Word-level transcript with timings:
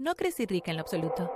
No 0.00 0.14
crecí 0.14 0.46
rica 0.46 0.70
en 0.70 0.78
lo 0.78 0.80
absoluto. 0.80 1.30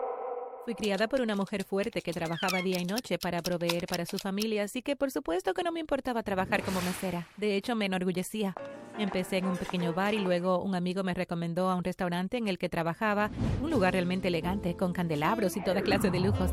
Fui 0.64 0.74
criada 0.74 1.06
por 1.06 1.20
una 1.20 1.36
mujer 1.36 1.64
fuerte 1.64 2.00
que 2.00 2.14
trabajaba 2.14 2.62
día 2.62 2.80
y 2.80 2.86
noche 2.86 3.18
para 3.18 3.42
proveer 3.42 3.86
para 3.86 4.06
su 4.06 4.16
familia, 4.16 4.62
así 4.62 4.80
que 4.80 4.96
por 4.96 5.10
supuesto 5.10 5.52
que 5.52 5.62
no 5.62 5.70
me 5.70 5.80
importaba 5.80 6.22
trabajar 6.22 6.62
como 6.62 6.80
mesera. 6.80 7.28
De 7.36 7.56
hecho, 7.56 7.76
me 7.76 7.84
enorgullecía. 7.84 8.54
Empecé 8.98 9.36
en 9.36 9.48
un 9.48 9.58
pequeño 9.58 9.92
bar 9.92 10.14
y 10.14 10.18
luego 10.18 10.62
un 10.62 10.74
amigo 10.74 11.02
me 11.04 11.12
recomendó 11.12 11.68
a 11.68 11.74
un 11.74 11.84
restaurante 11.84 12.38
en 12.38 12.48
el 12.48 12.56
que 12.56 12.70
trabajaba, 12.70 13.30
un 13.60 13.70
lugar 13.70 13.92
realmente 13.92 14.28
elegante, 14.28 14.74
con 14.78 14.94
candelabros 14.94 15.58
y 15.58 15.62
toda 15.62 15.82
clase 15.82 16.10
de 16.10 16.20
lujos. 16.20 16.50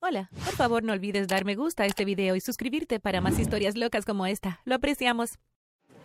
Hola, 0.00 0.30
por 0.46 0.54
favor 0.54 0.82
no 0.82 0.94
olvides 0.94 1.28
dar 1.28 1.44
me 1.44 1.56
gusta 1.56 1.82
a 1.82 1.86
este 1.86 2.06
video 2.06 2.36
y 2.36 2.40
suscribirte 2.40 3.00
para 3.00 3.20
más 3.20 3.38
historias 3.38 3.76
locas 3.76 4.06
como 4.06 4.24
esta. 4.24 4.62
Lo 4.64 4.76
apreciamos. 4.76 5.38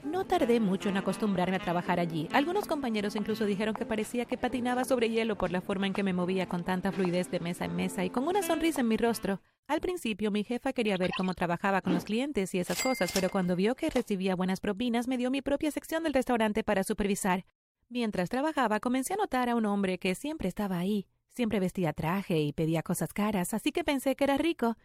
No 0.06 0.24
tardé 0.24 0.60
mucho 0.60 0.90
en 0.90 0.98
acostumbrarme 0.98 1.56
a 1.56 1.60
trabajar 1.60 2.00
allí. 2.00 2.30
Algunos 2.32 2.68
compañeros 2.68 3.16
incluso 3.16 3.46
dijeron 3.46 3.74
que 3.74 3.88
parecía 3.88 4.26
que 4.26 4.38
patinaba 4.38 4.86
sobre 4.86 5.10
hielo 5.10 5.36
por 5.36 5.52
la 5.52 5.62
forma 5.62 5.88
en 5.88 5.94
que 5.94 6.04
me 6.04 6.14
movía 6.14 6.48
con 6.48 6.64
tanta 6.64 6.92
fluidez 6.92 7.32
de 7.32 7.40
mesa 7.40 7.66
en 7.66 7.76
mesa 7.76 8.06
y 8.06 8.12
con 8.12 8.28
una 8.28 8.44
sonrisa 8.44 8.82
en 8.82 8.88
mi 8.88 8.98
rostro. 8.98 9.42
Al 9.68 9.82
principio 9.82 10.30
mi 10.30 10.44
jefa 10.44 10.74
quería 10.74 10.96
ver 10.98 11.10
cómo 11.18 11.34
trabajaba 11.34 11.82
con 11.82 11.96
los 11.96 12.04
clientes 12.04 12.54
y 12.54 12.60
esas 12.60 12.84
cosas, 12.84 13.12
pero 13.14 13.30
cuando 13.30 13.56
vio 13.56 13.74
que 13.74 13.90
recibía 13.90 14.36
buenas 14.36 14.60
propinas 14.60 15.08
me 15.08 15.18
dio 15.18 15.32
mi 15.32 15.42
propia 15.42 15.72
sección 15.72 16.04
del 16.04 16.14
restaurante 16.14 16.64
para 16.64 16.84
supervisar. 16.84 17.46
Mientras 17.90 18.30
trabajaba 18.30 18.80
comencé 18.80 19.16
a 19.16 19.18
notar 19.18 19.50
a 19.50 19.56
un 19.56 19.66
hombre 19.66 19.98
que 19.98 20.14
siempre 20.14 20.48
estaba 20.48 20.78
ahí, 20.78 21.08
siempre 21.30 21.60
vestía 21.60 21.94
traje 21.94 22.40
y 22.40 22.54
pedía 22.54 22.84
cosas 22.84 23.12
caras, 23.12 23.56
así 23.56 23.72
que 23.72 23.84
pensé 23.84 24.16
que 24.16 24.26
era 24.26 24.38
rico. 24.38 24.78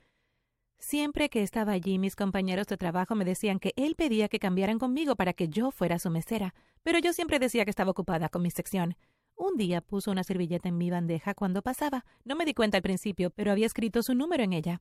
Siempre 0.80 1.28
que 1.28 1.42
estaba 1.42 1.72
allí, 1.72 1.98
mis 1.98 2.16
compañeros 2.16 2.66
de 2.66 2.78
trabajo 2.78 3.14
me 3.14 3.26
decían 3.26 3.58
que 3.58 3.74
él 3.76 3.96
pedía 3.96 4.28
que 4.28 4.38
cambiaran 4.38 4.78
conmigo 4.78 5.14
para 5.14 5.34
que 5.34 5.48
yo 5.48 5.70
fuera 5.70 5.98
su 5.98 6.08
mesera, 6.08 6.54
pero 6.82 6.98
yo 6.98 7.12
siempre 7.12 7.38
decía 7.38 7.64
que 7.64 7.70
estaba 7.70 7.90
ocupada 7.90 8.30
con 8.30 8.40
mi 8.40 8.50
sección. 8.50 8.96
Un 9.36 9.58
día 9.58 9.82
puso 9.82 10.10
una 10.10 10.24
servilleta 10.24 10.70
en 10.70 10.78
mi 10.78 10.90
bandeja 10.90 11.34
cuando 11.34 11.60
pasaba. 11.60 12.06
No 12.24 12.34
me 12.34 12.46
di 12.46 12.54
cuenta 12.54 12.78
al 12.78 12.82
principio, 12.82 13.30
pero 13.30 13.52
había 13.52 13.66
escrito 13.66 14.02
su 14.02 14.14
número 14.14 14.42
en 14.42 14.54
ella. 14.54 14.80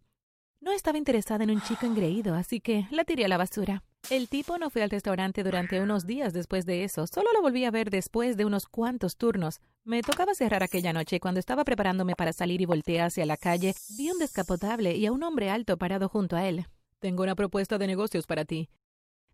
No 0.62 0.72
estaba 0.72 0.98
interesada 0.98 1.44
en 1.44 1.52
un 1.52 1.62
chico 1.62 1.86
engreído, 1.86 2.34
así 2.34 2.62
que 2.62 2.88
la 2.92 3.04
tiré 3.04 3.26
a 3.26 3.28
la 3.28 3.38
basura. 3.38 3.84
El 4.10 4.28
tipo 4.28 4.58
no 4.58 4.72
fue 4.72 4.82
al 4.82 4.90
restaurante 4.90 5.44
durante 5.44 5.80
unos 5.82 6.08
días 6.08 6.34
después 6.34 6.66
de 6.66 6.84
eso, 6.84 7.06
solo 7.06 7.32
lo 7.34 7.42
volví 7.42 7.66
a 7.66 7.72
ver 7.72 7.92
después 7.92 8.38
de 8.38 8.46
unos 8.46 8.66
cuantos 8.66 9.18
turnos. 9.18 9.62
Me 9.84 10.02
tocaba 10.02 10.34
cerrar 10.34 10.64
aquella 10.64 10.94
noche 10.94 11.18
y 11.18 11.20
cuando 11.20 11.40
estaba 11.40 11.64
preparándome 11.64 12.16
para 12.16 12.34
salir 12.34 12.60
y 12.62 12.66
volteé 12.66 13.02
hacia 13.02 13.26
la 13.28 13.38
calle, 13.38 13.76
vi 13.98 14.10
un 14.10 14.18
descapotable 14.18 14.96
y 14.96 15.06
a 15.06 15.12
un 15.12 15.22
hombre 15.22 15.52
alto 15.52 15.78
parado 15.78 16.10
junto 16.10 16.36
a 16.36 16.48
él. 16.48 16.66
Tengo 17.00 17.22
una 17.22 17.36
propuesta 17.36 17.78
de 17.78 17.86
negocios 17.86 18.26
para 18.26 18.46
ti, 18.46 18.70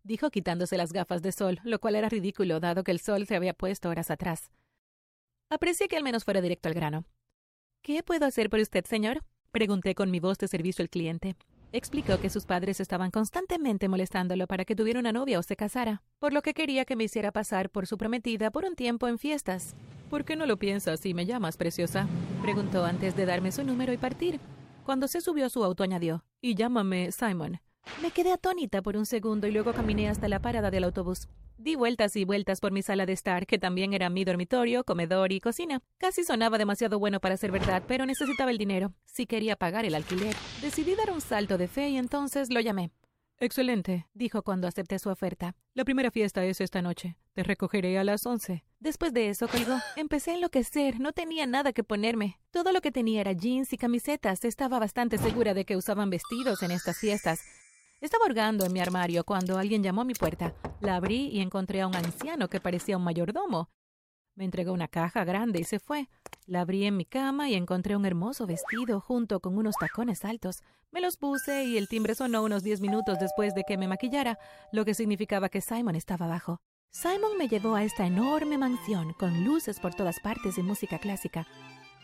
dijo 0.05 0.29
quitándose 0.29 0.77
las 0.77 0.93
gafas 0.93 1.21
de 1.21 1.31
sol, 1.31 1.59
lo 1.63 1.79
cual 1.79 1.95
era 1.95 2.09
ridículo 2.09 2.59
dado 2.59 2.83
que 2.83 2.91
el 2.91 2.99
sol 2.99 3.25
se 3.25 3.35
había 3.35 3.53
puesto 3.53 3.89
horas 3.89 4.11
atrás. 4.11 4.51
Aprecié 5.49 5.87
que 5.87 5.97
al 5.97 6.03
menos 6.03 6.23
fuera 6.23 6.41
directo 6.41 6.69
al 6.69 6.75
grano. 6.75 7.05
¿Qué 7.81 8.03
puedo 8.03 8.25
hacer 8.25 8.49
por 8.49 8.59
usted, 8.59 8.85
señor? 8.85 9.23
Pregunté 9.51 9.95
con 9.95 10.11
mi 10.11 10.19
voz 10.19 10.37
de 10.37 10.47
servicio 10.47 10.83
al 10.83 10.89
cliente. 10.89 11.35
Explicó 11.75 12.21
que 12.21 12.29
sus 12.29 12.45
padres 12.45 12.79
estaban 12.79 13.11
constantemente 13.11 13.89
molestándolo 13.89 14.47
para 14.47 14.63
que 14.63 14.77
tuviera 14.77 14.97
una 14.97 15.11
novia 15.11 15.39
o 15.39 15.43
se 15.43 15.57
casara, 15.57 16.03
por 16.19 16.31
lo 16.31 16.41
que 16.41 16.53
quería 16.53 16.85
que 16.85 16.95
me 16.95 17.03
hiciera 17.03 17.33
pasar 17.33 17.69
por 17.69 17.85
su 17.85 17.97
prometida 17.97 18.49
por 18.49 18.63
un 18.63 18.75
tiempo 18.75 19.09
en 19.09 19.19
fiestas. 19.19 19.75
¿Por 20.09 20.23
qué 20.23 20.37
no 20.37 20.45
lo 20.45 20.55
piensas 20.55 21.05
y 21.05 21.13
me 21.13 21.25
llamas, 21.25 21.57
preciosa? 21.57 22.07
Preguntó 22.41 22.85
antes 22.85 23.17
de 23.17 23.25
darme 23.25 23.51
su 23.51 23.65
número 23.65 23.91
y 23.91 23.97
partir. 23.97 24.39
Cuando 24.85 25.09
se 25.09 25.19
subió 25.19 25.47
a 25.47 25.49
su 25.49 25.65
auto 25.65 25.83
añadió, 25.83 26.23
y 26.41 26.55
llámame 26.55 27.11
Simon. 27.11 27.59
Me 28.01 28.11
quedé 28.11 28.31
atónita 28.31 28.81
por 28.81 28.97
un 28.97 29.05
segundo 29.05 29.47
y 29.47 29.51
luego 29.51 29.73
caminé 29.73 30.09
hasta 30.09 30.27
la 30.27 30.39
parada 30.39 30.71
del 30.71 30.83
autobús. 30.83 31.27
Di 31.57 31.75
vueltas 31.75 32.15
y 32.17 32.25
vueltas 32.25 32.59
por 32.59 32.71
mi 32.71 32.81
sala 32.81 33.05
de 33.05 33.13
estar, 33.13 33.47
que 33.47 33.57
también 33.57 33.93
era 33.93 34.09
mi 34.09 34.25
dormitorio, 34.25 34.83
comedor 34.83 35.31
y 35.31 35.39
cocina. 35.39 35.81
Casi 35.97 36.23
sonaba 36.23 36.57
demasiado 36.57 36.99
bueno 36.99 37.21
para 37.21 37.37
ser 37.37 37.51
verdad, 37.51 37.83
pero 37.87 38.05
necesitaba 38.05 38.51
el 38.51 38.57
dinero. 38.57 38.93
Si 39.05 39.25
quería 39.25 39.55
pagar 39.55 39.85
el 39.85 39.95
alquiler. 39.95 40.35
Decidí 40.61 40.95
dar 40.95 41.11
un 41.11 41.21
salto 41.21 41.57
de 41.57 41.67
fe 41.67 41.89
y 41.89 41.97
entonces 41.97 42.49
lo 42.51 42.59
llamé. 42.59 42.91
Excelente, 43.37 44.07
dijo 44.13 44.43
cuando 44.43 44.67
acepté 44.67 44.97
su 44.99 45.09
oferta. 45.09 45.55
La 45.73 45.83
primera 45.83 46.11
fiesta 46.11 46.45
es 46.45 46.61
esta 46.61 46.81
noche. 46.81 47.17
Te 47.33 47.43
recogeré 47.43 47.97
a 47.97 48.03
las 48.03 48.25
once. 48.25 48.63
Después 48.79 49.13
de 49.13 49.29
eso 49.29 49.47
colgó. 49.47 49.77
Empecé 49.97 50.31
a 50.31 50.35
enloquecer. 50.35 50.99
No 50.99 51.11
tenía 51.11 51.45
nada 51.45 51.73
que 51.73 51.83
ponerme. 51.83 52.39
Todo 52.51 52.71
lo 52.71 52.81
que 52.81 52.91
tenía 52.91 53.21
era 53.21 53.33
jeans 53.33 53.73
y 53.73 53.77
camisetas. 53.77 54.45
Estaba 54.45 54.79
bastante 54.79 55.17
segura 55.17 55.53
de 55.53 55.65
que 55.65 55.75
usaban 55.75 56.09
vestidos 56.09 56.63
en 56.63 56.71
estas 56.71 56.97
fiestas. 56.97 57.41
Estaba 58.01 58.25
hurgando 58.25 58.65
en 58.65 58.73
mi 58.73 58.79
armario 58.79 59.23
cuando 59.23 59.57
alguien 59.57 59.81
llamó 59.81 60.01
a 60.01 60.05
mi 60.05 60.13
puerta. 60.13 60.53
La 60.81 60.95
abrí 60.95 61.29
y 61.29 61.39
encontré 61.39 61.81
a 61.81 61.87
un 61.87 61.95
anciano 61.95 62.49
que 62.49 62.59
parecía 62.59 62.97
un 62.97 63.03
mayordomo. 63.03 63.69
Me 64.35 64.43
entregó 64.43 64.73
una 64.73 64.89
caja 64.89 65.23
grande 65.23 65.61
y 65.61 65.63
se 65.63 65.79
fue. 65.79 66.09
La 66.45 66.61
abrí 66.61 66.85
en 66.85 66.97
mi 66.97 67.05
cama 67.05 67.49
y 67.49 67.55
encontré 67.55 67.95
un 67.95 68.05
hermoso 68.05 68.45
vestido 68.45 68.99
junto 68.99 69.39
con 69.39 69.57
unos 69.57 69.75
tacones 69.79 70.25
altos. 70.25 70.61
Me 70.91 70.99
los 70.99 71.15
puse 71.15 71.63
y 71.63 71.77
el 71.77 71.87
timbre 71.87 72.15
sonó 72.15 72.43
unos 72.43 72.61
diez 72.61 72.81
minutos 72.81 73.17
después 73.17 73.55
de 73.55 73.63
que 73.65 73.77
me 73.77 73.87
maquillara, 73.87 74.37
lo 74.71 74.83
que 74.83 74.93
significaba 74.93 75.49
que 75.49 75.61
Simon 75.61 75.95
estaba 75.95 76.25
abajo. 76.25 76.59
Simon 76.91 77.37
me 77.37 77.47
llevó 77.47 77.75
a 77.75 77.83
esta 77.83 78.05
enorme 78.05 78.57
mansión 78.57 79.13
con 79.13 79.45
luces 79.45 79.79
por 79.79 79.95
todas 79.95 80.19
partes 80.19 80.57
y 80.57 80.63
música 80.63 80.99
clásica. 80.99 81.47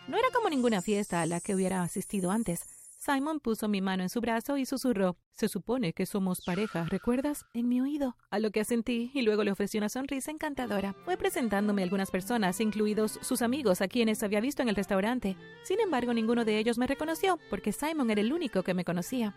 No 0.07 0.17
era 0.17 0.27
como 0.33 0.49
ninguna 0.49 0.81
fiesta 0.81 1.21
a 1.21 1.25
la 1.25 1.41
que 1.41 1.53
hubiera 1.53 1.83
asistido 1.83 2.31
antes. 2.31 2.65
Simon 3.03 3.39
puso 3.39 3.67
mi 3.67 3.81
mano 3.81 4.03
en 4.03 4.09
su 4.09 4.21
brazo 4.21 4.57
y 4.57 4.65
susurró 4.67 5.17
Se 5.31 5.47
supone 5.47 5.91
que 5.91 6.05
somos 6.05 6.41
pareja, 6.41 6.85
¿recuerdas? 6.87 7.47
en 7.55 7.67
mi 7.67 7.81
oído, 7.81 8.15
a 8.29 8.37
lo 8.37 8.51
que 8.51 8.59
asentí 8.59 9.09
y 9.15 9.23
luego 9.23 9.43
le 9.43 9.51
ofrecí 9.51 9.79
una 9.79 9.89
sonrisa 9.89 10.29
encantadora. 10.29 10.93
Fue 11.03 11.17
presentándome 11.17 11.81
a 11.81 11.85
algunas 11.85 12.11
personas, 12.11 12.61
incluidos 12.61 13.17
sus 13.23 13.41
amigos 13.41 13.81
a 13.81 13.87
quienes 13.87 14.21
había 14.21 14.39
visto 14.39 14.61
en 14.61 14.69
el 14.69 14.75
restaurante. 14.75 15.35
Sin 15.63 15.79
embargo, 15.79 16.13
ninguno 16.13 16.45
de 16.45 16.59
ellos 16.59 16.77
me 16.77 16.85
reconoció, 16.85 17.39
porque 17.49 17.71
Simon 17.71 18.11
era 18.11 18.21
el 18.21 18.31
único 18.31 18.61
que 18.61 18.75
me 18.75 18.85
conocía. 18.85 19.35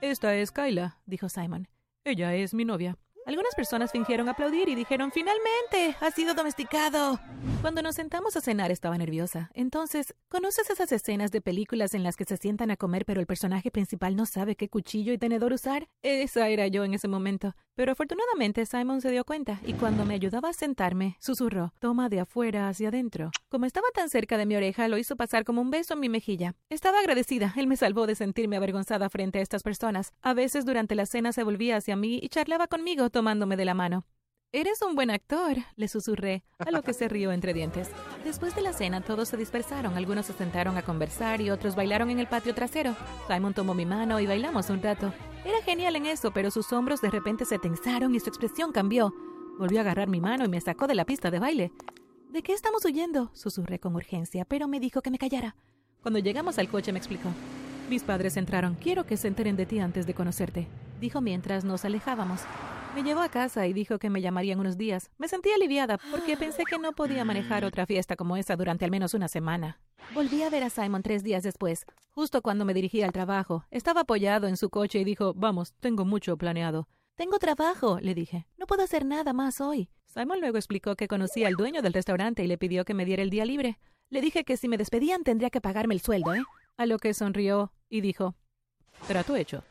Esta 0.00 0.36
es 0.36 0.52
Kyla, 0.52 1.00
dijo 1.04 1.28
Simon. 1.28 1.66
Ella 2.04 2.36
es 2.36 2.54
mi 2.54 2.64
novia. 2.64 2.96
Algunas 3.24 3.54
personas 3.54 3.92
fingieron 3.92 4.28
aplaudir 4.28 4.68
y 4.68 4.74
dijeron 4.74 5.12
¡Finalmente! 5.12 5.96
¡Ha 6.00 6.10
sido 6.10 6.34
domesticado! 6.34 7.20
Cuando 7.60 7.80
nos 7.80 7.94
sentamos 7.94 8.36
a 8.36 8.40
cenar 8.40 8.72
estaba 8.72 8.98
nerviosa. 8.98 9.50
Entonces, 9.54 10.14
¿conoces 10.28 10.68
esas 10.70 10.90
escenas 10.90 11.30
de 11.30 11.40
películas 11.40 11.94
en 11.94 12.02
las 12.02 12.16
que 12.16 12.24
se 12.24 12.36
sientan 12.36 12.72
a 12.72 12.76
comer 12.76 13.04
pero 13.04 13.20
el 13.20 13.26
personaje 13.26 13.70
principal 13.70 14.16
no 14.16 14.26
sabe 14.26 14.56
qué 14.56 14.68
cuchillo 14.68 15.12
y 15.12 15.18
tenedor 15.18 15.52
usar? 15.52 15.88
Esa 16.02 16.48
era 16.48 16.66
yo 16.66 16.82
en 16.84 16.94
ese 16.94 17.06
momento. 17.06 17.54
Pero 17.74 17.92
afortunadamente 17.92 18.66
Simon 18.66 19.00
se 19.00 19.10
dio 19.10 19.24
cuenta 19.24 19.60
y 19.64 19.72
cuando 19.74 20.04
me 20.04 20.14
ayudaba 20.14 20.50
a 20.50 20.52
sentarme, 20.52 21.16
susurró, 21.20 21.72
toma 21.78 22.08
de 22.08 22.20
afuera 22.20 22.68
hacia 22.68 22.88
adentro. 22.88 23.30
Como 23.48 23.64
estaba 23.64 23.86
tan 23.94 24.10
cerca 24.10 24.36
de 24.36 24.44
mi 24.44 24.56
oreja, 24.56 24.88
lo 24.88 24.98
hizo 24.98 25.16
pasar 25.16 25.44
como 25.44 25.62
un 25.62 25.70
beso 25.70 25.94
en 25.94 26.00
mi 26.00 26.08
mejilla. 26.08 26.54
Estaba 26.68 26.98
agradecida, 26.98 27.54
él 27.56 27.66
me 27.66 27.76
salvó 27.76 28.06
de 28.06 28.14
sentirme 28.14 28.56
avergonzada 28.56 29.08
frente 29.08 29.38
a 29.38 29.42
estas 29.42 29.62
personas. 29.62 30.12
A 30.20 30.34
veces 30.34 30.66
durante 30.66 30.94
la 30.94 31.06
cena 31.06 31.32
se 31.32 31.44
volvía 31.44 31.76
hacia 31.76 31.96
mí 31.96 32.18
y 32.22 32.28
charlaba 32.28 32.66
conmigo 32.66 33.08
tomándome 33.12 33.56
de 33.56 33.64
la 33.64 33.74
mano. 33.74 34.04
Eres 34.54 34.82
un 34.82 34.94
buen 34.94 35.10
actor, 35.10 35.56
le 35.76 35.88
susurré, 35.88 36.44
a 36.58 36.70
lo 36.70 36.82
que 36.82 36.92
se 36.92 37.08
rió 37.08 37.32
entre 37.32 37.54
dientes. 37.54 37.90
Después 38.22 38.54
de 38.54 38.60
la 38.60 38.74
cena 38.74 39.00
todos 39.00 39.30
se 39.30 39.38
dispersaron, 39.38 39.96
algunos 39.96 40.26
se 40.26 40.34
sentaron 40.34 40.76
a 40.76 40.82
conversar 40.82 41.40
y 41.40 41.48
otros 41.48 41.74
bailaron 41.74 42.10
en 42.10 42.18
el 42.18 42.26
patio 42.26 42.54
trasero. 42.54 42.94
Simon 43.28 43.54
tomó 43.54 43.72
mi 43.72 43.86
mano 43.86 44.20
y 44.20 44.26
bailamos 44.26 44.68
un 44.68 44.82
rato. 44.82 45.14
Era 45.46 45.62
genial 45.62 45.96
en 45.96 46.04
eso, 46.04 46.32
pero 46.32 46.50
sus 46.50 46.70
hombros 46.72 47.00
de 47.00 47.08
repente 47.08 47.46
se 47.46 47.58
tensaron 47.58 48.14
y 48.14 48.20
su 48.20 48.28
expresión 48.28 48.72
cambió. 48.72 49.14
Volvió 49.58 49.78
a 49.78 49.82
agarrar 49.82 50.08
mi 50.08 50.20
mano 50.20 50.44
y 50.44 50.48
me 50.48 50.60
sacó 50.60 50.86
de 50.86 50.96
la 50.96 51.06
pista 51.06 51.30
de 51.30 51.38
baile. 51.38 51.72
¿De 52.30 52.42
qué 52.42 52.52
estamos 52.52 52.84
huyendo? 52.84 53.30
susurré 53.32 53.78
con 53.78 53.94
urgencia, 53.94 54.44
pero 54.44 54.68
me 54.68 54.80
dijo 54.80 55.00
que 55.00 55.10
me 55.10 55.18
callara. 55.18 55.56
Cuando 56.02 56.18
llegamos 56.18 56.58
al 56.58 56.68
coche 56.68 56.92
me 56.92 56.98
explicó. 56.98 57.30
Mis 57.88 58.02
padres 58.02 58.36
entraron. 58.36 58.74
Quiero 58.74 59.06
que 59.06 59.16
se 59.16 59.28
enteren 59.28 59.56
de 59.56 59.64
ti 59.64 59.78
antes 59.78 60.06
de 60.06 60.12
conocerte, 60.12 60.66
dijo 61.00 61.22
mientras 61.22 61.64
nos 61.64 61.86
alejábamos. 61.86 62.42
Me 62.94 63.02
llevó 63.02 63.20
a 63.22 63.30
casa 63.30 63.66
y 63.66 63.72
dijo 63.72 63.98
que 63.98 64.10
me 64.10 64.20
llamarían 64.20 64.60
unos 64.60 64.76
días. 64.76 65.10
Me 65.16 65.26
sentí 65.26 65.50
aliviada 65.50 65.98
porque 66.10 66.36
pensé 66.36 66.64
que 66.64 66.78
no 66.78 66.92
podía 66.92 67.24
manejar 67.24 67.64
otra 67.64 67.86
fiesta 67.86 68.16
como 68.16 68.36
esa 68.36 68.54
durante 68.54 68.84
al 68.84 68.90
menos 68.90 69.14
una 69.14 69.28
semana. 69.28 69.80
Volví 70.14 70.42
a 70.42 70.50
ver 70.50 70.62
a 70.62 70.68
Simon 70.68 71.02
tres 71.02 71.22
días 71.22 71.42
después, 71.42 71.86
justo 72.10 72.42
cuando 72.42 72.66
me 72.66 72.74
dirigía 72.74 73.06
al 73.06 73.12
trabajo. 73.12 73.64
Estaba 73.70 74.02
apoyado 74.02 74.46
en 74.46 74.58
su 74.58 74.68
coche 74.68 74.98
y 74.98 75.04
dijo, 75.04 75.32
vamos, 75.34 75.72
tengo 75.80 76.04
mucho 76.04 76.36
planeado. 76.36 76.86
Tengo 77.16 77.38
trabajo, 77.38 77.98
le 77.98 78.14
dije. 78.14 78.46
No 78.58 78.66
puedo 78.66 78.82
hacer 78.82 79.06
nada 79.06 79.32
más 79.32 79.62
hoy. 79.62 79.88
Simon 80.04 80.40
luego 80.40 80.58
explicó 80.58 80.94
que 80.94 81.08
conocía 81.08 81.48
al 81.48 81.54
dueño 81.54 81.80
del 81.80 81.94
restaurante 81.94 82.44
y 82.44 82.46
le 82.46 82.58
pidió 82.58 82.84
que 82.84 82.94
me 82.94 83.06
diera 83.06 83.22
el 83.22 83.30
día 83.30 83.46
libre. 83.46 83.78
Le 84.10 84.20
dije 84.20 84.44
que 84.44 84.58
si 84.58 84.68
me 84.68 84.76
despedían 84.76 85.24
tendría 85.24 85.48
que 85.48 85.62
pagarme 85.62 85.94
el 85.94 86.02
sueldo, 86.02 86.34
¿eh? 86.34 86.42
A 86.76 86.84
lo 86.84 86.98
que 86.98 87.14
sonrió 87.14 87.72
y 87.88 88.02
dijo, 88.02 88.34
trato 89.08 89.34
hecho. 89.34 89.64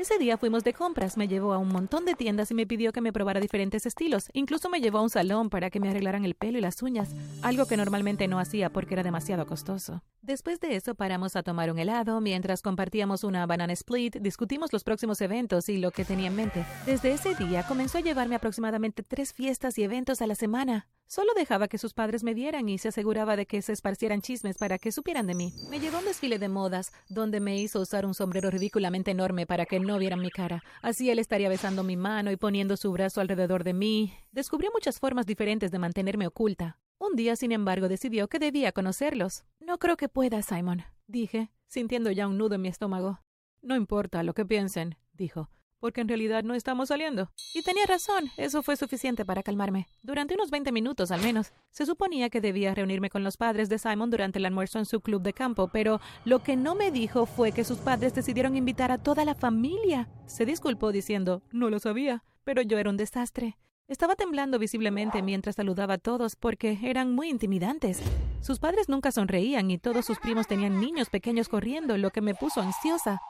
Ese 0.00 0.16
día 0.16 0.38
fuimos 0.38 0.64
de 0.64 0.72
compras, 0.72 1.18
me 1.18 1.28
llevó 1.28 1.52
a 1.52 1.58
un 1.58 1.68
montón 1.68 2.06
de 2.06 2.14
tiendas 2.14 2.50
y 2.50 2.54
me 2.54 2.66
pidió 2.66 2.90
que 2.90 3.02
me 3.02 3.12
probara 3.12 3.38
diferentes 3.38 3.84
estilos. 3.84 4.30
Incluso 4.32 4.70
me 4.70 4.80
llevó 4.80 4.96
a 4.96 5.02
un 5.02 5.10
salón 5.10 5.50
para 5.50 5.68
que 5.68 5.78
me 5.78 5.90
arreglaran 5.90 6.24
el 6.24 6.34
pelo 6.34 6.56
y 6.56 6.62
las 6.62 6.80
uñas, 6.80 7.14
algo 7.42 7.66
que 7.66 7.76
normalmente 7.76 8.26
no 8.26 8.38
hacía 8.38 8.70
porque 8.72 8.94
era 8.94 9.02
demasiado 9.02 9.44
costoso. 9.44 10.02
Después 10.22 10.58
de 10.58 10.74
eso 10.74 10.94
paramos 10.94 11.36
a 11.36 11.42
tomar 11.42 11.70
un 11.70 11.78
helado, 11.78 12.18
mientras 12.22 12.62
compartíamos 12.62 13.24
una 13.24 13.44
banana 13.44 13.74
split, 13.74 14.16
discutimos 14.16 14.72
los 14.72 14.84
próximos 14.84 15.20
eventos 15.20 15.68
y 15.68 15.76
lo 15.76 15.90
que 15.90 16.06
tenía 16.06 16.28
en 16.28 16.36
mente. 16.36 16.64
Desde 16.86 17.12
ese 17.12 17.34
día 17.34 17.66
comenzó 17.66 17.98
a 17.98 18.00
llevarme 18.00 18.36
aproximadamente 18.36 19.02
tres 19.02 19.34
fiestas 19.34 19.76
y 19.76 19.82
eventos 19.82 20.22
a 20.22 20.26
la 20.26 20.34
semana. 20.34 20.88
Solo 21.10 21.32
dejaba 21.34 21.66
que 21.66 21.76
sus 21.76 21.92
padres 21.92 22.22
me 22.22 22.34
vieran 22.34 22.68
y 22.68 22.78
se 22.78 22.86
aseguraba 22.86 23.34
de 23.34 23.44
que 23.44 23.62
se 23.62 23.72
esparcieran 23.72 24.22
chismes 24.22 24.56
para 24.56 24.78
que 24.78 24.92
supieran 24.92 25.26
de 25.26 25.34
mí. 25.34 25.52
Me 25.68 25.80
llevó 25.80 25.96
a 25.96 25.98
un 25.98 26.04
desfile 26.04 26.38
de 26.38 26.48
modas, 26.48 26.92
donde 27.08 27.40
me 27.40 27.58
hizo 27.58 27.80
usar 27.80 28.06
un 28.06 28.14
sombrero 28.14 28.48
ridículamente 28.48 29.10
enorme 29.10 29.44
para 29.44 29.66
que 29.66 29.80
no 29.80 29.89
vieran 29.98 30.20
mi 30.20 30.30
cara. 30.30 30.62
Así 30.82 31.10
él 31.10 31.18
estaría 31.18 31.48
besando 31.48 31.84
mi 31.84 31.96
mano 31.96 32.30
y 32.30 32.36
poniendo 32.36 32.76
su 32.76 32.90
brazo 32.92 33.20
alrededor 33.20 33.64
de 33.64 33.74
mí. 33.74 34.12
Descubrió 34.32 34.70
muchas 34.72 34.98
formas 34.98 35.26
diferentes 35.26 35.70
de 35.70 35.78
mantenerme 35.78 36.26
oculta. 36.26 36.78
Un 36.98 37.16
día, 37.16 37.36
sin 37.36 37.52
embargo, 37.52 37.88
decidió 37.88 38.28
que 38.28 38.38
debía 38.38 38.72
conocerlos. 38.72 39.44
No 39.60 39.78
creo 39.78 39.96
que 39.96 40.08
pueda, 40.08 40.42
Simon, 40.42 40.82
dije, 41.06 41.50
sintiendo 41.66 42.10
ya 42.10 42.26
un 42.28 42.38
nudo 42.38 42.56
en 42.56 42.62
mi 42.62 42.68
estómago. 42.68 43.20
No 43.62 43.76
importa 43.76 44.22
lo 44.22 44.34
que 44.34 44.44
piensen, 44.44 44.96
dijo 45.12 45.50
porque 45.80 46.02
en 46.02 46.08
realidad 46.08 46.44
no 46.44 46.54
estamos 46.54 46.88
saliendo. 46.88 47.30
Y 47.54 47.62
tenía 47.62 47.86
razón, 47.86 48.30
eso 48.36 48.62
fue 48.62 48.76
suficiente 48.76 49.24
para 49.24 49.42
calmarme. 49.42 49.88
Durante 50.02 50.34
unos 50.34 50.50
20 50.50 50.70
minutos 50.72 51.10
al 51.10 51.22
menos. 51.22 51.52
Se 51.70 51.86
suponía 51.86 52.30
que 52.30 52.40
debía 52.40 52.74
reunirme 52.74 53.10
con 53.10 53.24
los 53.24 53.36
padres 53.36 53.68
de 53.68 53.78
Simon 53.78 54.10
durante 54.10 54.38
el 54.38 54.46
almuerzo 54.46 54.78
en 54.78 54.86
su 54.86 55.00
club 55.00 55.22
de 55.22 55.32
campo, 55.32 55.68
pero 55.72 56.00
lo 56.24 56.42
que 56.42 56.56
no 56.56 56.74
me 56.74 56.90
dijo 56.90 57.26
fue 57.26 57.52
que 57.52 57.64
sus 57.64 57.78
padres 57.78 58.14
decidieron 58.14 58.56
invitar 58.56 58.92
a 58.92 58.98
toda 58.98 59.24
la 59.24 59.34
familia. 59.34 60.08
Se 60.26 60.46
disculpó 60.46 60.92
diciendo, 60.92 61.42
no 61.50 61.70
lo 61.70 61.78
sabía, 61.78 62.24
pero 62.44 62.62
yo 62.62 62.78
era 62.78 62.90
un 62.90 62.96
desastre. 62.96 63.56
Estaba 63.90 64.14
temblando 64.14 64.60
visiblemente 64.60 65.20
mientras 65.20 65.56
saludaba 65.56 65.94
a 65.94 65.98
todos 65.98 66.36
porque 66.36 66.78
eran 66.84 67.12
muy 67.12 67.28
intimidantes. 67.28 68.00
Sus 68.40 68.60
padres 68.60 68.88
nunca 68.88 69.10
sonreían 69.10 69.68
y 69.72 69.78
todos 69.78 70.06
sus 70.06 70.20
primos 70.20 70.46
tenían 70.46 70.80
niños 70.80 71.10
pequeños 71.10 71.48
corriendo, 71.48 71.98
lo 71.98 72.10
que 72.10 72.20
me 72.20 72.36
puso 72.36 72.60
ansiosa. 72.60 73.20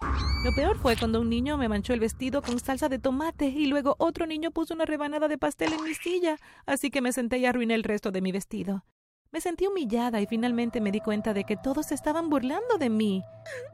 Lo 0.45 0.55
peor 0.55 0.77
fue 0.77 0.99
cuando 0.99 1.23
un 1.23 1.31
niño 1.31 1.57
me 1.57 1.71
manchó 1.71 1.95
el 1.95 2.01
vestido 2.01 2.43
con 2.43 2.61
salsa 2.61 2.91
de 2.91 2.99
tomate 2.99 3.47
y 3.47 3.69
luego 3.69 3.97
otro 3.97 4.27
niño 4.27 4.51
puso 4.51 4.75
una 4.75 4.85
rebanada 4.85 5.29
de 5.29 5.39
pastel 5.39 5.73
en 5.73 5.83
mi 5.83 5.95
silla, 5.95 6.37
así 6.67 6.91
que 6.91 7.01
me 7.01 7.15
senté 7.15 7.39
y 7.39 7.47
arruiné 7.47 7.75
el 7.75 7.83
resto 7.83 8.11
de 8.11 8.21
mi 8.21 8.31
vestido. 8.31 8.85
Me 9.33 9.41
sentí 9.41 9.65
humillada 9.69 10.21
y 10.21 10.27
finalmente 10.27 10.81
me 10.81 10.91
di 10.91 10.99
cuenta 10.99 11.33
de 11.33 11.45
que 11.45 11.57
todos 11.57 11.93
estaban 11.93 12.29
burlando 12.31 12.79
de 12.79 12.91
mí. 12.91 13.23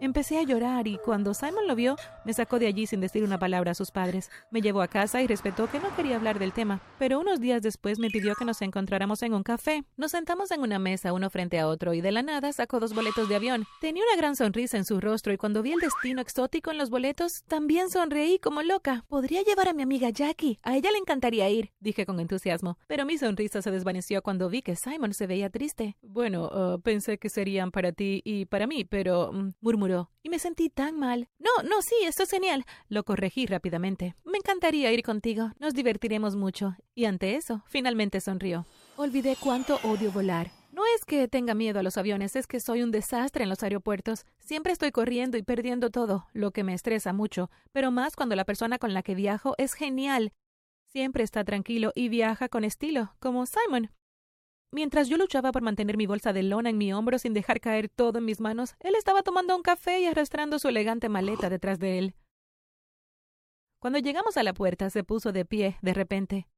Empecé 0.01 0.39
a 0.39 0.43
llorar 0.43 0.87
y 0.87 0.99
cuando 0.99 1.33
Simon 1.33 1.67
lo 1.67 1.75
vio, 1.75 1.97
me 2.27 2.35
sacó 2.35 2.59
de 2.59 2.67
allí 2.67 2.87
sin 2.87 3.01
decir 3.01 3.25
una 3.25 3.39
palabra 3.39 3.71
a 3.71 3.75
sus 3.75 3.91
padres. 3.91 4.31
Me 4.51 4.61
llevó 4.61 4.83
a 4.83 4.89
casa 4.89 5.23
y 5.23 5.27
respetó 5.27 5.71
que 5.71 5.81
no 5.81 5.95
quería 5.97 6.17
hablar 6.17 6.39
del 6.39 6.53
tema, 6.53 6.83
pero 6.99 7.19
unos 7.19 7.41
días 7.41 7.63
después 7.63 7.99
me 7.99 8.11
pidió 8.11 8.35
que 8.35 8.45
nos 8.45 8.61
encontráramos 8.61 9.23
en 9.23 9.33
un 9.33 9.43
café. 9.43 9.85
Nos 9.97 10.11
sentamos 10.11 10.51
en 10.51 10.61
una 10.61 10.79
mesa 10.79 11.15
uno 11.15 11.31
frente 11.31 11.59
a 11.59 11.69
otro 11.69 11.95
y 11.95 12.03
de 12.03 12.13
la 12.13 12.23
nada 12.23 12.53
sacó 12.53 12.79
dos 12.79 12.95
boletos 12.95 13.27
de 13.31 13.37
avión. 13.37 13.65
Tenía 13.81 14.05
una 14.07 14.21
gran 14.21 14.37
sonrisa 14.37 14.77
en 14.77 14.85
su 14.85 15.01
rostro 15.01 15.33
y 15.33 15.39
cuando 15.39 15.63
vi 15.63 15.73
el 15.73 15.81
destino 15.81 16.21
exótico 16.21 16.71
en 16.71 16.77
los 16.77 16.91
boletos, 16.91 17.45
también 17.45 17.89
sonreí 17.89 18.39
como 18.39 18.63
loca. 18.63 19.07
Podría 19.09 19.43
llevar 19.43 19.69
a 19.69 19.73
mi 19.73 19.83
amiga 19.83 20.11
Jackie. 20.11 20.59
A 20.63 20.77
ella 20.77 20.91
le 20.91 20.99
encantaría 20.99 21.49
ir, 21.49 21.73
dije 21.81 22.05
con 22.05 22.21
entusiasmo, 22.21 22.77
pero 22.87 23.07
mi 23.07 23.17
sonrisa 23.17 23.63
se 23.63 23.71
desvaneció 23.71 24.23
cuando 24.23 24.51
vi 24.51 24.61
que 24.61 24.77
Simon 24.77 25.15
se 25.15 25.27
veía 25.27 25.46
triste. 25.51 25.97
Bueno, 26.03 26.49
uh, 26.49 26.81
pensé 26.81 27.19
que 27.19 27.29
serían 27.29 27.71
para 27.71 27.93
ti 27.93 28.23
y 28.25 28.47
para 28.47 28.67
mí, 28.67 28.85
pero... 28.85 29.33
Mm, 29.33 29.53
murmuró, 29.61 30.11
y 30.23 30.29
me 30.29 30.41
sentí 30.41 30.71
tan 30.71 30.99
mal. 30.99 31.29
No, 31.39 31.51
no, 31.63 31.83
sí, 31.83 31.95
esto 32.03 32.25
es 32.25 32.31
genial. 32.31 32.65
Lo 32.89 33.05
corregí 33.05 33.47
rápidamente. 33.47 34.17
Me 34.25 34.39
encantaría 34.39 34.93
ir 34.93 35.05
contigo. 35.05 35.53
Nos 35.61 35.73
divertiremos 35.73 36.35
mucho. 36.35 36.77
Y 36.97 37.05
ante 37.05 37.37
eso, 37.37 37.63
finalmente 37.67 38.21
sonrió. 38.21 38.67
Olvidé 38.97 39.37
cuánto 39.39 39.79
odio 39.85 40.11
volar. 40.11 40.51
No 40.73 40.83
es 40.97 41.05
que 41.07 41.29
tenga 41.29 41.55
miedo 41.55 41.79
a 41.79 41.83
los 41.83 41.97
aviones, 41.97 42.37
es 42.37 42.47
que 42.47 42.61
soy 42.61 42.83
un 42.83 42.91
desastre 42.91 43.45
en 43.45 43.49
los 43.49 43.63
aeropuertos. 43.63 44.27
Siempre 44.41 44.73
estoy 44.73 44.91
corriendo 44.91 45.39
y 45.39 45.43
perdiendo 45.43 45.91
todo, 45.91 46.27
lo 46.33 46.51
que 46.51 46.65
me 46.65 46.75
estresa 46.75 47.13
mucho, 47.13 47.49
pero 47.73 47.91
más 47.91 48.15
cuando 48.17 48.37
la 48.37 48.45
persona 48.45 48.79
con 48.79 48.93
la 48.93 49.03
que 49.03 49.15
viajo 49.15 49.55
es 49.59 49.75
genial. 49.75 50.33
Siempre 50.87 51.25
está 51.25 51.45
tranquilo 51.45 51.93
y 51.95 52.09
viaja 52.09 52.49
con 52.49 52.65
estilo, 52.65 53.15
como 53.21 53.47
Simon. 53.47 53.91
Mientras 54.73 55.09
yo 55.09 55.17
luchaba 55.17 55.53
por 55.53 55.63
mantener 55.63 55.97
mi 55.97 56.07
bolsa 56.07 56.33
de 56.33 56.43
lona 56.43 56.71
en 56.71 56.79
mi 56.79 56.93
hombro 56.93 57.19
sin 57.19 57.35
dejar 57.35 57.61
caer 57.61 57.89
todo 57.89 58.19
en 58.19 58.25
mis 58.25 58.41
manos, 58.41 58.75
él 58.81 58.95
estaba 58.97 59.23
tomando 59.23 59.57
un 59.57 59.63
café 59.63 60.01
y 60.01 60.07
arrastrando 60.07 60.59
su 60.59 60.69
elegante 60.69 61.09
maleta 61.09 61.49
detrás 61.49 61.79
de 61.79 61.99
él. 61.99 62.15
Cuando 63.81 63.99
llegamos 63.99 64.37
a 64.37 64.43
la 64.43 64.53
puerta, 64.53 64.91
se 64.91 65.05
puso 65.05 65.33
de 65.33 65.45
pie, 65.45 65.77
de 65.83 65.95
repente. 65.95 66.49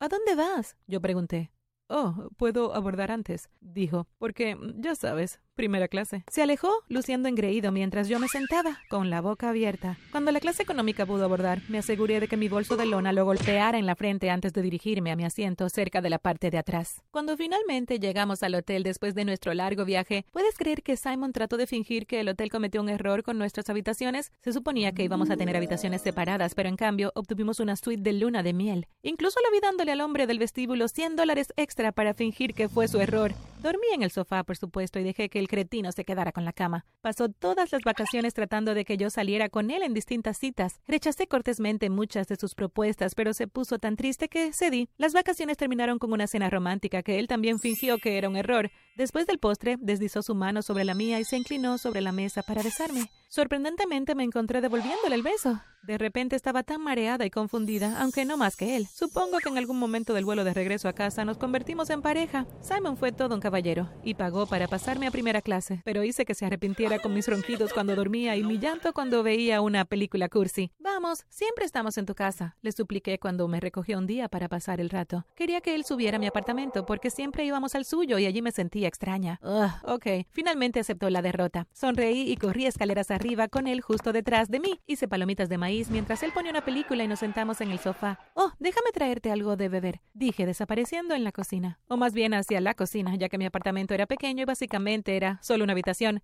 ¿A 0.00 0.08
dónde 0.08 0.34
vas? 0.34 0.76
yo 0.86 1.00
pregunté. 1.00 1.53
Oh, 1.88 2.30
puedo 2.38 2.74
abordar 2.74 3.10
antes, 3.10 3.50
dijo, 3.60 4.06
porque, 4.18 4.56
ya 4.78 4.94
sabes, 4.94 5.40
primera 5.54 5.86
clase. 5.86 6.24
Se 6.30 6.42
alejó, 6.42 6.70
luciendo 6.88 7.28
engreído 7.28 7.72
mientras 7.72 8.08
yo 8.08 8.18
me 8.18 8.28
sentaba, 8.28 8.80
con 8.88 9.10
la 9.10 9.20
boca 9.20 9.50
abierta. 9.50 9.98
Cuando 10.10 10.32
la 10.32 10.40
clase 10.40 10.62
económica 10.62 11.04
pudo 11.04 11.24
abordar, 11.24 11.60
me 11.68 11.78
aseguré 11.78 12.20
de 12.20 12.26
que 12.26 12.38
mi 12.38 12.48
bolso 12.48 12.76
de 12.76 12.86
lona 12.86 13.12
lo 13.12 13.26
golpeara 13.26 13.78
en 13.78 13.84
la 13.84 13.96
frente 13.96 14.30
antes 14.30 14.54
de 14.54 14.62
dirigirme 14.62 15.12
a 15.12 15.16
mi 15.16 15.24
asiento 15.24 15.68
cerca 15.68 16.00
de 16.00 16.10
la 16.10 16.18
parte 16.18 16.50
de 16.50 16.56
atrás. 16.56 17.02
Cuando 17.10 17.36
finalmente 17.36 17.98
llegamos 17.98 18.42
al 18.42 18.54
hotel 18.54 18.82
después 18.82 19.14
de 19.14 19.26
nuestro 19.26 19.52
largo 19.52 19.84
viaje, 19.84 20.24
¿puedes 20.32 20.56
creer 20.56 20.82
que 20.82 20.96
Simon 20.96 21.32
trató 21.32 21.58
de 21.58 21.66
fingir 21.66 22.06
que 22.06 22.20
el 22.20 22.28
hotel 22.30 22.50
cometió 22.50 22.80
un 22.80 22.88
error 22.88 23.22
con 23.22 23.36
nuestras 23.36 23.68
habitaciones? 23.68 24.32
Se 24.40 24.54
suponía 24.54 24.92
que 24.92 25.04
íbamos 25.04 25.28
a 25.28 25.36
tener 25.36 25.54
habitaciones 25.54 26.00
separadas, 26.00 26.54
pero 26.54 26.70
en 26.70 26.76
cambio 26.76 27.12
obtuvimos 27.14 27.60
una 27.60 27.76
suite 27.76 28.02
de 28.02 28.14
luna 28.14 28.42
de 28.42 28.54
miel. 28.54 28.86
Incluso 29.02 29.38
lo 29.44 29.52
vi 29.52 29.60
dándole 29.60 29.92
al 29.92 30.00
hombre 30.00 30.26
del 30.26 30.38
vestíbulo 30.38 30.88
100 30.88 31.16
dólares 31.16 31.52
extra 31.56 31.73
para 31.74 32.14
fingir 32.14 32.54
que 32.54 32.68
fue 32.68 32.88
su 32.88 33.00
error. 33.00 33.34
Dormí 33.60 33.86
en 33.94 34.02
el 34.02 34.10
sofá, 34.10 34.44
por 34.44 34.56
supuesto, 34.56 34.98
y 34.98 35.04
dejé 35.04 35.28
que 35.28 35.38
el 35.38 35.48
cretino 35.48 35.90
se 35.90 36.04
quedara 36.04 36.32
con 36.32 36.44
la 36.44 36.52
cama. 36.52 36.84
Pasó 37.00 37.30
todas 37.30 37.72
las 37.72 37.82
vacaciones 37.82 38.34
tratando 38.34 38.74
de 38.74 38.84
que 38.84 38.96
yo 38.96 39.08
saliera 39.08 39.48
con 39.48 39.70
él 39.70 39.82
en 39.82 39.94
distintas 39.94 40.38
citas. 40.38 40.80
Rechacé 40.86 41.26
cortésmente 41.26 41.88
muchas 41.88 42.28
de 42.28 42.36
sus 42.36 42.54
propuestas, 42.54 43.14
pero 43.14 43.32
se 43.32 43.48
puso 43.48 43.78
tan 43.78 43.96
triste 43.96 44.28
que 44.28 44.52
cedí. 44.52 44.88
Las 44.98 45.14
vacaciones 45.14 45.56
terminaron 45.56 45.98
con 45.98 46.12
una 46.12 46.26
cena 46.26 46.50
romántica 46.50 47.02
que 47.02 47.18
él 47.18 47.26
también 47.26 47.58
fingió 47.58 47.98
que 47.98 48.18
era 48.18 48.28
un 48.28 48.36
error. 48.36 48.70
Después 48.96 49.26
del 49.26 49.38
postre, 49.38 49.76
deslizó 49.80 50.22
su 50.22 50.34
mano 50.34 50.62
sobre 50.62 50.84
la 50.84 50.94
mía 50.94 51.18
y 51.18 51.24
se 51.24 51.36
inclinó 51.38 51.78
sobre 51.78 52.02
la 52.02 52.12
mesa 52.12 52.42
para 52.42 52.62
besarme. 52.62 53.10
Sorprendentemente 53.28 54.14
me 54.14 54.24
encontré 54.24 54.60
devolviéndole 54.60 55.14
el 55.14 55.22
beso. 55.22 55.60
De 55.82 55.98
repente 55.98 56.34
estaba 56.34 56.62
tan 56.62 56.80
mareada 56.80 57.26
y 57.26 57.30
confundida, 57.30 58.00
aunque 58.00 58.24
no 58.24 58.38
más 58.38 58.56
que 58.56 58.74
él. 58.74 58.86
Supongo 58.86 59.36
que 59.38 59.50
en 59.50 59.58
algún 59.58 59.78
momento 59.78 60.14
del 60.14 60.24
vuelo 60.24 60.42
de 60.42 60.54
regreso 60.54 60.88
a 60.88 60.94
casa 60.94 61.26
nos 61.26 61.36
convertimos 61.36 61.90
en 61.90 62.00
pareja. 62.00 62.46
Simon 62.62 62.96
fue 62.96 63.12
todo 63.12 63.34
un 63.34 63.40
caballero 63.42 63.90
y 64.02 64.14
pagó 64.14 64.46
para 64.46 64.66
pasarme 64.66 65.06
a 65.06 65.10
primera 65.10 65.42
clase, 65.42 65.82
pero 65.84 66.02
hice 66.02 66.24
que 66.24 66.34
se 66.34 66.46
arrepintiera 66.46 67.00
con 67.00 67.12
mis 67.12 67.28
ronquidos 67.28 67.74
cuando 67.74 67.94
dormía 67.94 68.34
y 68.34 68.42
mi 68.42 68.58
llanto 68.58 68.94
cuando 68.94 69.22
veía 69.22 69.60
una 69.60 69.84
película 69.84 70.30
cursi. 70.30 70.70
Vamos, 70.78 71.26
siempre 71.28 71.66
estamos 71.66 71.98
en 71.98 72.06
tu 72.06 72.14
casa, 72.14 72.56
le 72.62 72.72
supliqué 72.72 73.18
cuando 73.18 73.46
me 73.46 73.60
recogió 73.60 73.98
un 73.98 74.06
día 74.06 74.30
para 74.30 74.48
pasar 74.48 74.80
el 74.80 74.88
rato. 74.88 75.26
Quería 75.36 75.60
que 75.60 75.74
él 75.74 75.84
subiera 75.84 76.16
a 76.16 76.20
mi 76.20 76.28
apartamento 76.28 76.86
porque 76.86 77.10
siempre 77.10 77.44
íbamos 77.44 77.74
al 77.74 77.84
suyo 77.84 78.18
y 78.18 78.24
allí 78.24 78.40
me 78.40 78.52
sentía 78.52 78.88
extraña. 78.88 79.38
Ugh, 79.42 79.70
ok. 79.82 80.06
Finalmente 80.30 80.80
aceptó 80.80 81.10
la 81.10 81.20
derrota. 81.20 81.66
Sonreí 81.74 82.22
y 82.30 82.38
corrí 82.38 82.64
escaleras 82.64 83.10
arriba 83.10 83.23
con 83.50 83.66
él 83.66 83.80
justo 83.80 84.12
detrás 84.12 84.50
de 84.50 84.60
mí. 84.60 84.80
Hice 84.86 85.08
palomitas 85.08 85.48
de 85.48 85.56
maíz 85.56 85.88
mientras 85.90 86.22
él 86.22 86.32
ponía 86.32 86.50
una 86.50 86.64
película 86.64 87.04
y 87.04 87.08
nos 87.08 87.20
sentamos 87.20 87.60
en 87.62 87.70
el 87.70 87.78
sofá. 87.78 88.18
Oh, 88.34 88.52
déjame 88.58 88.90
traerte 88.92 89.30
algo 89.30 89.56
de 89.56 89.70
beber, 89.70 90.00
dije, 90.12 90.44
desapareciendo 90.44 91.14
en 91.14 91.24
la 91.24 91.32
cocina. 91.32 91.78
O 91.88 91.96
más 91.96 92.12
bien 92.12 92.34
hacia 92.34 92.60
la 92.60 92.74
cocina, 92.74 93.16
ya 93.16 93.30
que 93.30 93.38
mi 93.38 93.46
apartamento 93.46 93.94
era 93.94 94.06
pequeño 94.06 94.42
y 94.42 94.44
básicamente 94.44 95.16
era 95.16 95.38
solo 95.42 95.64
una 95.64 95.72
habitación. 95.72 96.22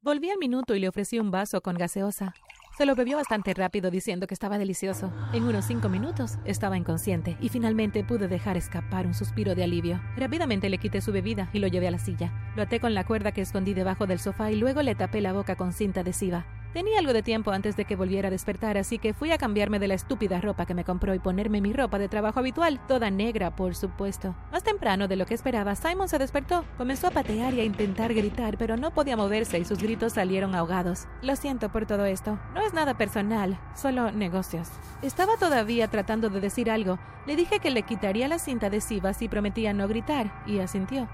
Volví 0.00 0.30
al 0.30 0.38
minuto 0.38 0.74
y 0.74 0.80
le 0.80 0.88
ofrecí 0.88 1.18
un 1.18 1.30
vaso 1.30 1.60
con 1.60 1.76
gaseosa. 1.76 2.32
Se 2.78 2.86
lo 2.86 2.94
bebió 2.94 3.16
bastante 3.16 3.54
rápido 3.54 3.90
diciendo 3.90 4.28
que 4.28 4.34
estaba 4.34 4.56
delicioso. 4.56 5.10
En 5.32 5.42
unos 5.42 5.64
cinco 5.64 5.88
minutos 5.88 6.38
estaba 6.44 6.76
inconsciente 6.76 7.36
y 7.40 7.48
finalmente 7.48 8.04
pude 8.04 8.28
dejar 8.28 8.56
escapar 8.56 9.04
un 9.04 9.14
suspiro 9.14 9.56
de 9.56 9.64
alivio. 9.64 10.00
Rápidamente 10.16 10.68
le 10.68 10.78
quité 10.78 11.00
su 11.00 11.10
bebida 11.10 11.50
y 11.52 11.58
lo 11.58 11.66
llevé 11.66 11.88
a 11.88 11.90
la 11.90 11.98
silla. 11.98 12.32
Lo 12.54 12.62
até 12.62 12.78
con 12.78 12.94
la 12.94 13.04
cuerda 13.04 13.32
que 13.32 13.40
escondí 13.40 13.74
debajo 13.74 14.06
del 14.06 14.20
sofá 14.20 14.52
y 14.52 14.54
luego 14.54 14.82
le 14.82 14.94
tapé 14.94 15.20
la 15.20 15.32
boca 15.32 15.56
con 15.56 15.72
cinta 15.72 16.02
adhesiva. 16.02 16.46
Tenía 16.72 16.98
algo 16.98 17.14
de 17.14 17.22
tiempo 17.22 17.50
antes 17.50 17.76
de 17.76 17.86
que 17.86 17.96
volviera 17.96 18.28
a 18.28 18.30
despertar, 18.30 18.76
así 18.76 18.98
que 18.98 19.14
fui 19.14 19.32
a 19.32 19.38
cambiarme 19.38 19.78
de 19.78 19.88
la 19.88 19.94
estúpida 19.94 20.38
ropa 20.38 20.66
que 20.66 20.74
me 20.74 20.84
compró 20.84 21.14
y 21.14 21.18
ponerme 21.18 21.62
mi 21.62 21.72
ropa 21.72 21.98
de 21.98 22.10
trabajo 22.10 22.40
habitual, 22.40 22.78
toda 22.86 23.10
negra, 23.10 23.56
por 23.56 23.74
supuesto. 23.74 24.36
Más 24.52 24.64
temprano 24.64 25.08
de 25.08 25.16
lo 25.16 25.24
que 25.24 25.32
esperaba, 25.32 25.74
Simon 25.74 26.10
se 26.10 26.18
despertó. 26.18 26.66
Comenzó 26.76 27.06
a 27.06 27.10
patear 27.10 27.54
y 27.54 27.60
a 27.60 27.64
intentar 27.64 28.12
gritar, 28.12 28.58
pero 28.58 28.76
no 28.76 28.90
podía 28.90 29.16
moverse 29.16 29.58
y 29.58 29.64
sus 29.64 29.78
gritos 29.78 30.12
salieron 30.12 30.54
ahogados. 30.54 31.08
Lo 31.22 31.36
siento 31.36 31.70
por 31.70 31.86
todo 31.86 32.04
esto. 32.04 32.38
No 32.52 32.60
es 32.60 32.74
nada 32.74 32.98
personal, 32.98 33.58
solo 33.74 34.12
negocios. 34.12 34.68
Estaba 35.00 35.38
todavía 35.38 35.88
tratando 35.88 36.28
de 36.28 36.40
decir 36.40 36.70
algo. 36.70 36.98
Le 37.26 37.34
dije 37.34 37.60
que 37.60 37.70
le 37.70 37.82
quitaría 37.82 38.28
la 38.28 38.38
cinta 38.38 38.66
adhesiva 38.66 39.14
si 39.14 39.28
prometía 39.28 39.72
no 39.72 39.88
gritar, 39.88 40.42
y 40.46 40.58
asintió. 40.58 41.08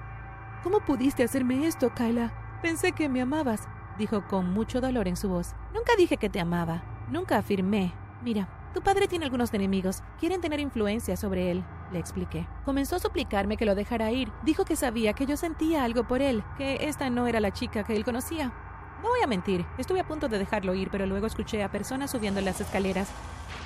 ¿Cómo 0.65 0.81
pudiste 0.81 1.23
hacerme 1.23 1.67
esto, 1.67 1.95
Kyla? 1.95 2.33
Pensé 2.61 2.91
que 2.93 3.09
me 3.09 3.21
amabas 3.21 3.69
dijo 3.99 4.27
con 4.27 4.53
mucho 4.53 4.81
dolor 4.81 5.09
en 5.09 5.17
su 5.17 5.29
voz. 5.29 5.55
Nunca 5.73 5.93
dije 5.97 6.17
que 6.17 6.29
te 6.29 6.41
amaba. 6.41 6.83
Nunca 7.11 7.39
afirmé. 7.39 7.93
Mira, 8.23 8.49
tu 8.75 8.83
padre 8.83 9.07
tiene 9.07 9.25
algunos 9.25 9.55
enemigos. 9.55 10.03
Quieren 10.19 10.41
tener 10.41 10.59
influencia 10.59 11.17
sobre 11.17 11.51
él, 11.51 11.65
le 11.93 11.99
expliqué. 11.99 12.49
Comenzó 12.65 12.97
a 12.97 12.99
suplicarme 12.99 13.57
que 13.57 13.67
lo 13.67 13.75
dejara 13.75 14.11
ir. 14.11 14.33
Dijo 14.43 14.65
que 14.65 14.75
sabía 14.75 15.13
que 15.13 15.27
yo 15.27 15.37
sentía 15.37 15.85
algo 15.85 16.05
por 16.09 16.23
él, 16.23 16.43
que 16.57 16.89
esta 16.89 17.09
no 17.09 17.27
era 17.27 17.39
la 17.39 17.53
chica 17.53 17.85
que 17.85 17.95
él 17.95 18.05
conocía. 18.05 18.53
No 19.03 19.11
voy 19.11 19.21
a 19.23 19.29
mentir, 19.29 19.67
estuve 19.79 20.01
a 20.01 20.09
punto 20.09 20.29
de 20.29 20.39
dejarlo 20.39 20.75
ir, 20.75 20.89
pero 20.91 21.07
luego 21.07 21.27
escuché 21.27 21.63
a 21.63 21.71
personas 21.71 22.11
subiendo 22.11 22.41
las 22.41 22.61
escaleras. 22.61 23.11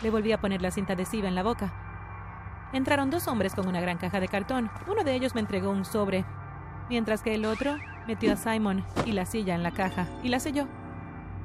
Le 0.03 0.11
volví 0.11 0.33
a 0.33 0.41
poner 0.41 0.61
la 0.61 0.73
cinta 0.73 0.95
adhesiva 0.95 1.29
en 1.29 1.37
la 1.37 1.43
boca. 1.43 1.73
Entraron 2.73 3.09
dos 3.09 3.29
hombres 3.29 3.55
con 3.55 3.67
una 3.67 3.81
gran 3.81 3.97
caja 3.97 4.21
de 4.21 4.29
cartón. 4.29 4.71
Uno 4.89 5.05
de 5.05 5.15
ellos 5.15 5.35
me 5.35 5.41
entregó 5.41 5.71
un 5.71 5.85
sobre, 5.85 6.25
mientras 6.91 7.23
que 7.23 7.35
el 7.35 7.47
otro 7.47 7.77
metió 8.09 8.33
a 8.33 8.37
Simon 8.37 8.85
y 9.05 9.13
la 9.13 9.27
silla 9.27 9.55
en 9.55 9.63
la 9.63 9.71
caja 9.71 10.09
y 10.25 10.29
la 10.29 10.41
selló. 10.41 10.67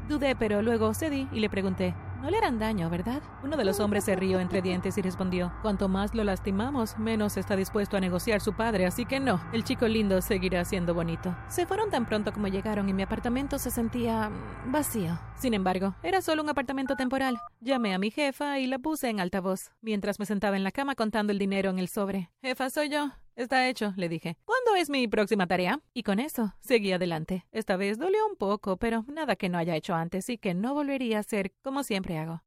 Dudé, 0.07 0.35
pero 0.35 0.61
luego 0.61 0.93
cedí 0.93 1.27
y 1.31 1.39
le 1.39 1.49
pregunté, 1.49 1.93
no 2.21 2.29
le 2.29 2.37
harán 2.37 2.57
daño, 2.57 2.89
¿verdad? 2.89 3.21
Uno 3.43 3.57
de 3.57 3.65
los 3.65 3.81
hombres 3.81 4.05
se 4.05 4.15
rió 4.15 4.39
entre 4.39 4.61
dientes 4.61 4.97
y 4.97 5.01
respondió, 5.01 5.51
cuanto 5.61 5.89
más 5.89 6.15
lo 6.15 6.23
lastimamos, 6.23 6.97
menos 6.97 7.35
está 7.35 7.57
dispuesto 7.57 7.97
a 7.97 7.99
negociar 7.99 8.39
su 8.39 8.53
padre, 8.53 8.85
así 8.85 9.05
que 9.05 9.19
no, 9.19 9.41
el 9.51 9.65
chico 9.65 9.89
lindo 9.89 10.21
seguirá 10.21 10.63
siendo 10.63 10.93
bonito. 10.93 11.35
Se 11.49 11.65
fueron 11.65 11.89
tan 11.89 12.05
pronto 12.05 12.31
como 12.31 12.47
llegaron 12.47 12.87
y 12.87 12.93
mi 12.93 13.03
apartamento 13.03 13.59
se 13.59 13.71
sentía 13.71 14.29
mm, 14.29 14.71
vacío. 14.71 15.19
Sin 15.35 15.53
embargo, 15.53 15.95
era 16.01 16.21
solo 16.21 16.43
un 16.43 16.49
apartamento 16.49 16.95
temporal. 16.95 17.37
Llamé 17.59 17.93
a 17.93 17.99
mi 17.99 18.09
jefa 18.09 18.57
y 18.59 18.67
la 18.67 18.79
puse 18.79 19.09
en 19.09 19.19
altavoz, 19.19 19.71
mientras 19.81 20.17
me 20.17 20.25
sentaba 20.25 20.55
en 20.55 20.63
la 20.63 20.71
cama 20.71 20.95
contando 20.95 21.33
el 21.33 21.39
dinero 21.39 21.69
en 21.71 21.79
el 21.79 21.89
sobre. 21.89 22.29
Jefa, 22.41 22.69
soy 22.69 22.87
yo. 22.87 23.11
Está 23.35 23.67
hecho, 23.67 23.93
le 23.97 24.09
dije. 24.09 24.37
¿Cuándo 24.45 24.75
es 24.75 24.89
mi 24.89 25.07
próxima 25.07 25.47
tarea? 25.47 25.79
Y 25.93 26.03
con 26.03 26.19
eso, 26.19 26.53
seguí 26.59 26.91
adelante. 26.91 27.45
Esta 27.51 27.77
vez 27.77 27.97
dolió 27.97 28.25
un 28.27 28.35
poco, 28.35 28.77
pero 28.77 29.05
nada 29.07 29.35
que 29.35 29.49
no 29.49 29.57
haya 29.57 29.75
hecho 29.75 29.95
antes 29.95 30.29
y 30.29 30.37
que 30.37 30.53
no 30.53 30.73
volvería 30.73 31.17
a 31.17 31.21
hacer 31.21 31.51
como 31.63 31.83
siempre 31.83 32.17
hago. 32.17 32.41